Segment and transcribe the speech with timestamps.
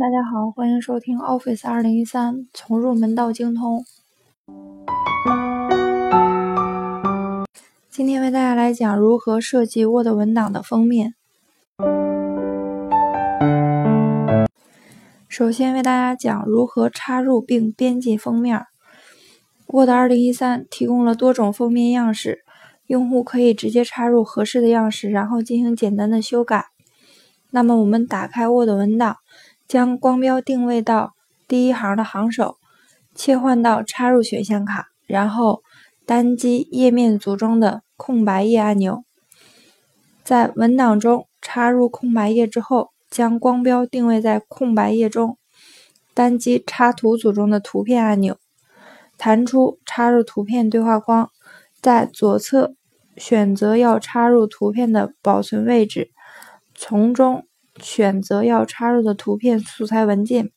[0.00, 3.84] 大家好，欢迎收听 Office 二零一三，从入门到精通。
[7.90, 11.16] 今天为大家来讲如何设计 Word 文档的封面。
[15.28, 18.64] 首先为大家讲如何插入并编辑封面。
[19.66, 22.38] Word 二零一三提供了多种封面样式，
[22.86, 26.68] 用户可以直接插入合适的样式，然后进行简单的修改。
[27.50, 29.18] 那么我们打开 Word 文档。
[29.70, 31.14] 将光标定位到
[31.46, 32.56] 第一行的行首，
[33.14, 35.62] 切换到插入选项卡，然后
[36.04, 39.04] 单击页面组中的空白页按钮。
[40.24, 45.38] 在文档中插入空白页之后，将光标定位在空白页中，
[46.14, 48.36] 单击插图组中的图片按钮，
[49.16, 51.30] 弹出插入图片对话框，
[51.80, 52.74] 在左侧
[53.16, 56.10] 选择要插入图片的保存位置，
[56.74, 57.46] 从中。
[57.82, 60.50] 选择要插入的图片素材文件，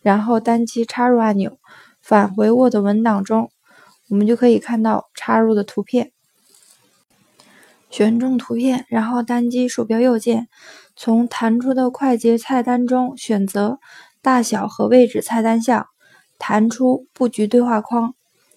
[0.00, 1.58] 然后单击插入按钮，
[2.00, 3.50] 返回 Word 文档中，
[4.08, 6.12] 我们就可以看到插入的图片。
[7.90, 10.48] 选中图片，然后单击鼠标右键，
[10.96, 13.78] 从弹出的快捷菜单中选择
[14.22, 15.86] 大小和位置菜单项，
[16.38, 18.14] 弹出布局对话框，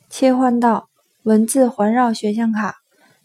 [0.09, 0.87] 切换到
[1.23, 2.75] 文字环绕选项卡，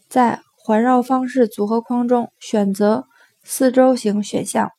[0.09, 3.05] 在环绕方式组合框中选择
[3.41, 4.69] 四周形选项。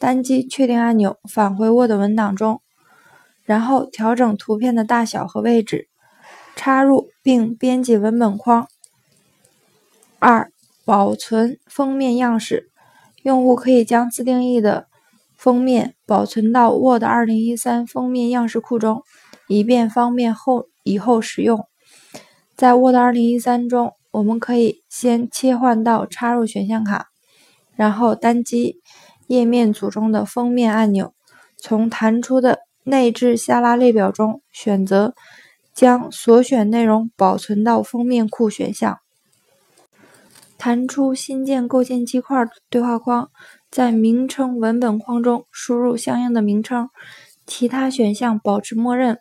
[0.00, 2.62] 单击确定按钮，返回 Word 文档中，
[3.44, 5.90] 然后调整图片的大小和位置，
[6.56, 8.66] 插入并编辑文本框。
[10.18, 10.50] 二、
[10.86, 12.70] 保存封面样式，
[13.22, 14.86] 用户可以将自定义的
[15.36, 19.02] 封面保存到 Word 2013封面样式库中，
[19.48, 21.66] 以便方便后以后使用。
[22.56, 27.08] 在 Word 2013中，我们可以先切换到插入选项卡，
[27.76, 28.80] 然后单击。
[29.30, 31.14] 页面组中的封面按钮，
[31.56, 35.14] 从弹出的内置下拉列表中选择
[35.72, 38.98] 将所选内容保存到封面库选项，
[40.58, 43.30] 弹出新建构建基块对话框，
[43.70, 46.90] 在名称文本框中输入相应的名称，
[47.46, 49.20] 其他选项保持默认。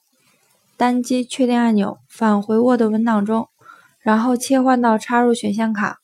[0.76, 3.48] 单击确定按钮，返回 Word 文档中，
[4.00, 6.00] 然后切换到插入选项卡，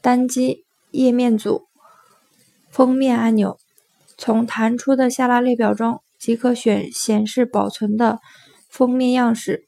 [0.00, 1.67] 单击页面组。
[2.78, 3.58] 封面按钮，
[4.16, 8.20] 从弹出的下拉列表中即可选显示保存的
[8.68, 9.66] 封面样式。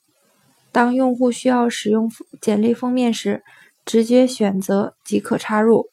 [0.70, 2.08] 当用户需要使用
[2.40, 3.42] 简历封面时，
[3.84, 5.88] 直接选择即可插入。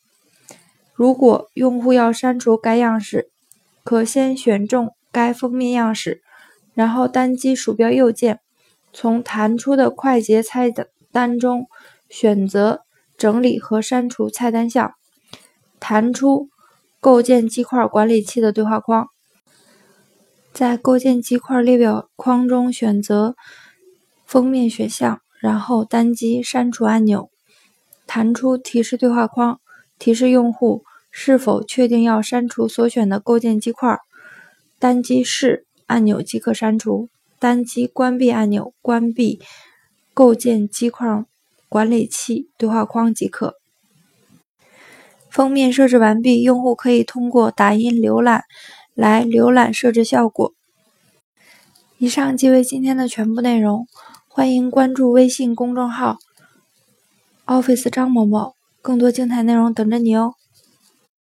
[0.94, 3.32] 如果用户要删除该样式，
[3.84, 6.22] 可先选中该封面样式，
[6.76, 8.42] 然后单击鼠标右键，
[8.94, 10.72] 从弹出的快捷菜
[11.12, 11.66] 单中
[12.08, 12.82] 选择
[13.18, 14.94] 整理和删除菜单项，
[15.80, 16.50] 弹出。
[17.00, 19.08] 构建基块管理器的对话框，
[20.52, 23.36] 在构建基块列表框中选择
[24.26, 27.30] 封面选项，然后单击删除按钮，
[28.08, 29.60] 弹出提示对话框，
[30.00, 34.00] 提示用户是否确定要删除所选的构建基块，
[34.80, 39.40] 单击是按钮即可删除，单击关闭按钮关闭
[40.14, 41.24] 构建基块
[41.70, 43.56] 管理器对话框即可。
[45.38, 48.46] 封面设置完毕，用户可以通过打印浏览
[48.96, 50.52] 来浏览设置效果。
[52.00, 53.86] 以上即为今天的全部内容，
[54.28, 56.18] 欢迎关注微信公众号
[57.46, 60.34] “Office 张某某”，更多精彩内容等着你哦。